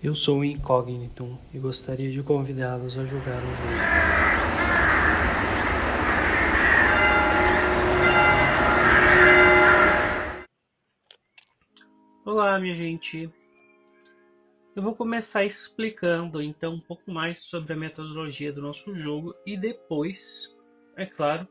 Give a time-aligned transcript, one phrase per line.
[0.00, 3.98] Eu sou o Incógnito e gostaria de convidá-los a jogar o jogo.
[12.24, 13.28] Olá, minha gente.
[14.76, 19.56] Eu vou começar explicando então um pouco mais sobre a metodologia do nosso jogo e
[19.56, 20.56] depois,
[20.96, 21.48] é claro,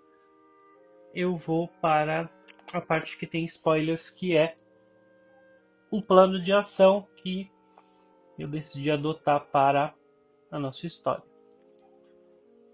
[1.13, 2.29] eu vou para
[2.71, 4.55] a parte que tem spoilers, que é
[5.91, 7.51] um plano de ação que
[8.37, 9.93] eu decidi adotar para
[10.51, 11.23] a nossa história.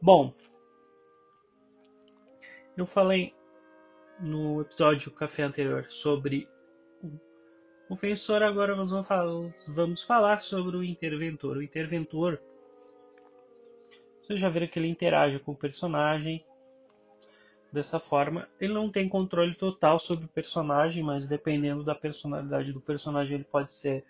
[0.01, 0.33] Bom,
[2.75, 3.33] eu falei
[4.19, 6.47] no episódio café anterior sobre
[7.89, 8.91] o ofensor, agora nós
[9.67, 11.57] vamos falar sobre o interventor.
[11.57, 12.41] O interventor,
[14.21, 16.45] vocês já viram que ele interage com o personagem
[17.71, 18.47] dessa forma.
[18.59, 23.43] Ele não tem controle total sobre o personagem, mas dependendo da personalidade do personagem, ele
[23.43, 24.05] pode ser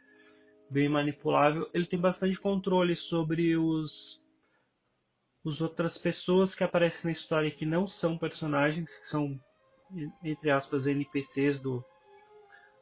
[0.74, 1.70] bem manipulável.
[1.74, 4.22] Ele tem bastante controle sobre os
[5.46, 9.40] os outras pessoas que aparecem na história que não são personagens, que são
[10.24, 11.84] entre aspas NPCs do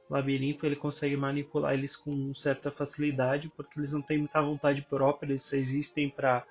[0.10, 5.30] labirinto, ele consegue manipular eles com certa facilidade, porque eles não têm muita vontade própria,
[5.30, 6.46] eles só existem para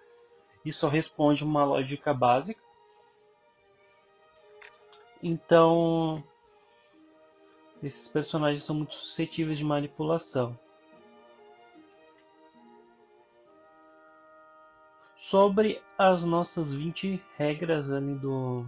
[0.64, 2.60] e só responde uma lógica básica.
[5.22, 6.22] Então,
[7.82, 10.58] esses personagens são muito suscetíveis de manipulação.
[15.20, 18.64] Sobre as nossas 20 regras ali do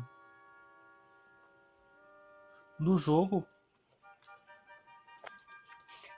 [2.78, 3.46] do jogo.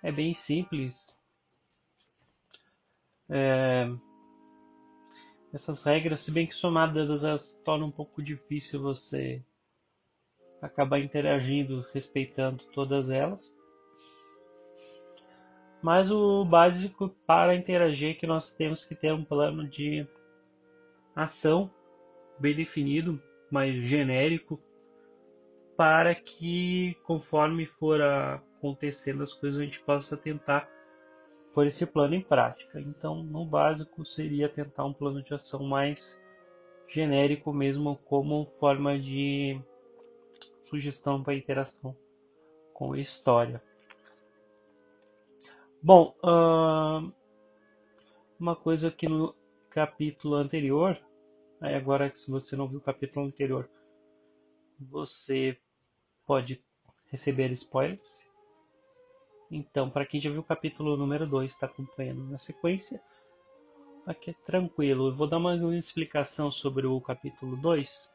[0.02, 1.16] É bem simples.
[3.30, 3.86] É,
[5.52, 9.40] essas regras, se bem que somadas, elas tornam um pouco difícil você
[10.60, 13.54] acabar interagindo, respeitando todas elas.
[15.80, 20.04] Mas o básico para interagir é que nós temos que ter um plano de
[21.14, 21.70] ação
[22.38, 24.60] bem definido, mais genérico,
[25.76, 30.68] para que conforme for acontecendo as coisas a gente possa tentar
[31.52, 32.80] pôr esse plano em prática.
[32.80, 36.18] Então, no básico seria tentar um plano de ação mais
[36.88, 39.60] genérico mesmo como forma de
[40.64, 41.96] sugestão para interação
[42.72, 43.62] com a história.
[45.82, 46.14] Bom,
[48.38, 49.34] uma coisa que no
[49.74, 50.96] capítulo anterior.
[51.60, 53.68] Aí agora, se você não viu o capítulo anterior,
[54.78, 55.58] você
[56.24, 56.62] pode
[57.10, 58.00] receber spoilers.
[59.50, 63.00] Então, para quem já viu o capítulo número 2, está acompanhando na sequência,
[64.06, 65.08] aqui é tranquilo.
[65.08, 68.12] Eu vou dar uma, explicação sobre o capítulo 2.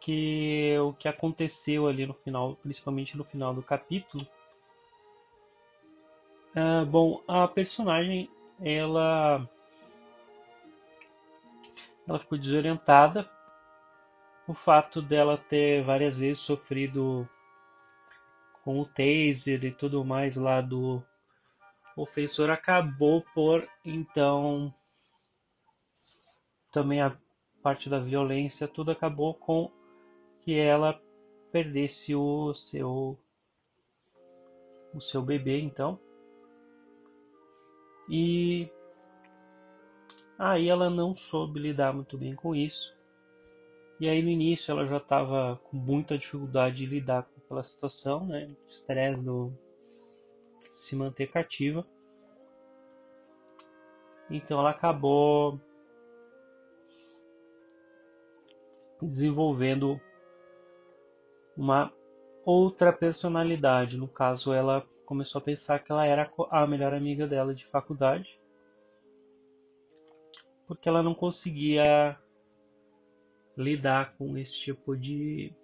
[0.00, 4.24] Que o que aconteceu ali no final, principalmente no final do capítulo.
[6.54, 8.30] Uh, bom, a personagem
[8.60, 9.48] ela
[12.06, 13.28] ela ficou desorientada.
[14.46, 17.28] O fato dela ter várias vezes sofrido
[18.62, 21.02] com o taser e tudo mais lá do
[21.96, 24.72] ofensor acabou por então
[26.70, 27.16] também a
[27.62, 29.72] parte da violência, tudo acabou com
[30.40, 31.00] que ela
[31.50, 33.18] perdesse o seu
[34.94, 35.98] o seu bebê então
[38.08, 38.70] e
[40.38, 42.94] aí ela não soube lidar muito bem com isso.
[43.98, 48.26] E aí no início ela já estava com muita dificuldade de lidar com aquela situação,
[48.26, 48.54] né?
[48.68, 49.52] Estresse do
[50.70, 51.86] se manter cativa.
[54.30, 55.58] Então ela acabou
[59.00, 60.00] desenvolvendo
[61.56, 61.92] uma
[62.44, 63.96] outra personalidade.
[63.96, 68.40] No caso, ela começou a pensar que ela era a melhor amiga dela de faculdade,
[70.66, 72.18] porque ela não conseguia
[73.56, 75.54] lidar com esse tipo de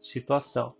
[0.00, 0.74] situação.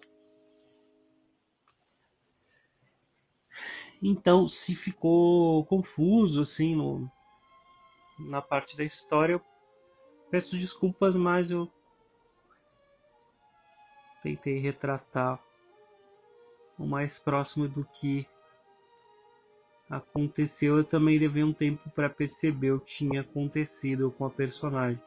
[4.00, 7.10] Então, se ficou confuso assim no,
[8.18, 9.42] na parte da história, eu
[10.30, 11.70] peço desculpas, mas eu
[14.22, 15.42] tentei retratar
[16.78, 18.26] o mais próximo do que
[19.88, 20.78] aconteceu.
[20.78, 25.00] Eu também levei um tempo para perceber o que tinha acontecido com a personagem.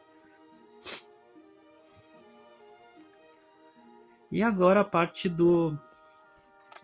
[4.31, 5.77] E agora a parte do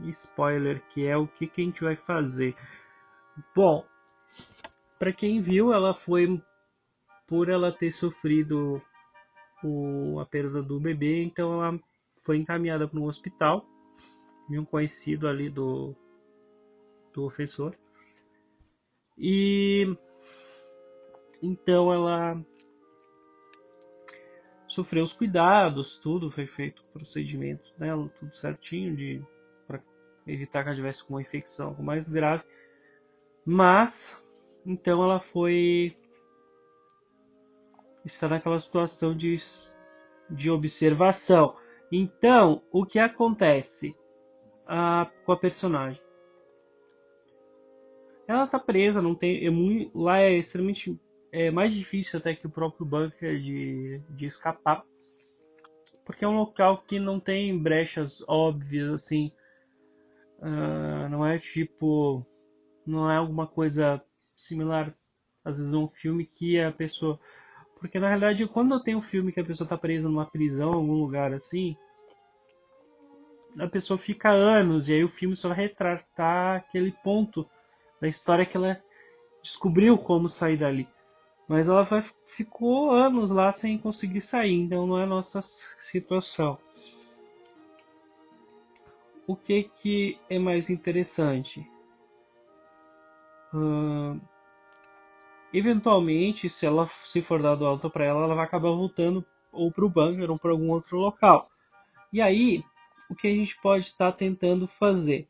[0.10, 2.56] spoiler, que é o que, que a gente vai fazer.
[3.56, 3.86] Bom,
[4.98, 6.42] para quem viu, ela foi
[7.28, 8.82] por ela ter sofrido
[9.64, 11.80] o, a perda do bebê, então ela
[12.22, 13.66] foi encaminhada para um hospital
[14.50, 15.96] e um conhecido ali do
[17.14, 17.74] do ofensor.
[19.18, 19.96] E
[21.42, 22.42] então ela
[24.68, 29.22] sofreu os cuidados, tudo foi feito o procedimento dela, tudo certinho de
[29.68, 29.82] para
[30.26, 32.44] evitar que ela tivesse uma infecção algo mais grave.
[33.46, 34.24] Mas
[34.66, 35.98] então ela foi
[38.06, 39.36] está naquela situação de,
[40.30, 41.56] de observação.
[41.92, 43.96] Então, o que acontece
[44.72, 46.02] a, com a personagem?
[48.26, 50.98] Ela está presa, não tem, é muito, lá é extremamente
[51.34, 54.84] é mais difícil até que o próprio bunker de, de escapar,
[56.06, 59.32] porque é um local que não tem brechas óbvias assim,
[60.40, 62.26] uh, não é tipo,
[62.86, 64.02] não é alguma coisa
[64.38, 64.96] similar
[65.44, 67.20] às vezes um filme que a pessoa,
[67.78, 70.74] porque na realidade quando eu tenho um filme que a pessoa está presa numa prisão,
[70.74, 71.76] algum lugar assim,
[73.60, 77.48] a pessoa fica anos e aí o filme só vai retratar aquele ponto
[78.00, 78.82] da história que ela
[79.42, 80.88] descobriu como sair dali.
[81.48, 86.58] Mas ela vai, ficou anos lá sem conseguir sair, então não é a nossa situação.
[89.28, 91.66] O que, que é mais interessante?
[95.54, 99.86] Eventualmente, se ela se for dado alta para ela, ela vai acabar voltando ou para
[99.86, 101.50] o bunker ou para algum outro local.
[102.14, 102.64] E aí,
[103.12, 105.28] o que a gente pode estar tentando fazer?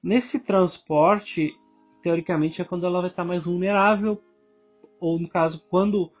[0.00, 1.52] Nesse transporte,
[2.00, 4.22] teoricamente, é quando ela vai estar mais vulnerável
[5.00, 6.12] ou no caso, quando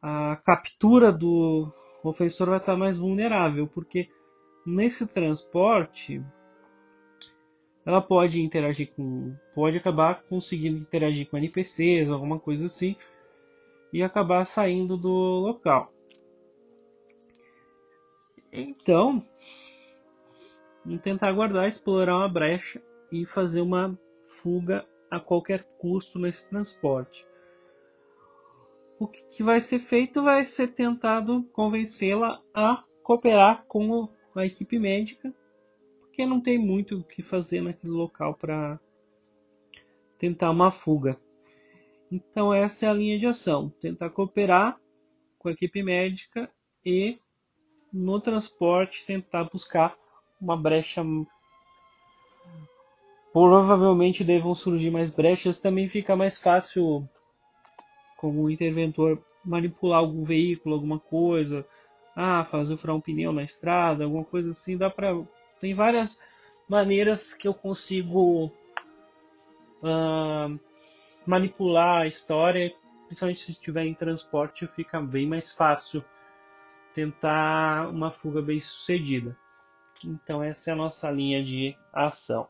[0.00, 1.70] a captura do
[2.02, 4.08] ofensor vai estar mais vulnerável, porque
[4.64, 6.24] nesse transporte
[7.84, 12.96] ela pode interagir com, pode acabar conseguindo interagir com NPCs, alguma coisa assim,
[13.92, 15.92] e acabar saindo do local.
[18.50, 19.22] Então,
[20.86, 27.26] vamos tentar guardar, explorar uma brecha e fazer uma fuga a qualquer custo nesse transporte
[28.98, 35.32] o que vai ser feito vai ser tentado convencê-la a cooperar com a equipe médica,
[36.00, 38.80] porque não tem muito o que fazer naquele local para
[40.18, 41.18] tentar uma fuga.
[42.10, 44.80] Então essa é a linha de ação, tentar cooperar
[45.38, 46.50] com a equipe médica
[46.84, 47.18] e
[47.92, 49.96] no transporte tentar buscar
[50.40, 51.02] uma brecha
[53.32, 57.06] provavelmente devam surgir mais brechas, também fica mais fácil
[58.16, 61.66] como o interventor manipular algum veículo, alguma coisa,
[62.14, 65.14] ah, fazer furar um pneu na estrada, alguma coisa assim, dá para
[65.60, 66.18] tem várias
[66.68, 68.46] maneiras que eu consigo
[69.82, 70.58] uh,
[71.26, 72.74] manipular a história,
[73.06, 76.04] principalmente se estiver em transporte, fica bem mais fácil
[76.94, 79.36] tentar uma fuga bem sucedida.
[80.04, 82.48] Então essa é a nossa linha de ação.